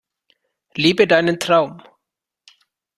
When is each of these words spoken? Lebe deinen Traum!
Lebe 0.73 1.05
deinen 1.05 1.37
Traum! 1.39 1.79